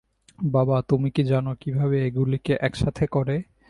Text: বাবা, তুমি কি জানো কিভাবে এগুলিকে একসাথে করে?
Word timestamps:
বাবা, 0.39 0.77
তুমি 0.89 1.09
কি 1.15 1.23
জানো 1.31 1.51
কিভাবে 1.61 1.97
এগুলিকে 2.07 2.53
একসাথে 2.61 3.03
করে? 3.15 3.35